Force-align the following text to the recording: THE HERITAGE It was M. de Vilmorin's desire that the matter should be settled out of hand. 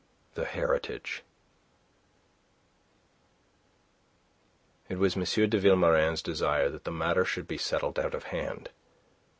THE 0.33 0.45
HERITAGE 0.45 1.21
It 4.89 4.97
was 4.97 5.15
M. 5.15 5.23
de 5.47 5.59
Vilmorin's 5.59 6.23
desire 6.23 6.69
that 6.69 6.85
the 6.85 6.91
matter 6.91 7.23
should 7.23 7.47
be 7.47 7.59
settled 7.59 7.99
out 7.99 8.15
of 8.15 8.23
hand. 8.23 8.71